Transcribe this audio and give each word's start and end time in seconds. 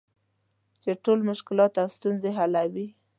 چې 0.81 0.91
ټول 1.03 1.19
مشکلات 1.29 1.73
او 1.81 1.87
ستونزې 1.95 2.29
حلوي. 2.37 2.87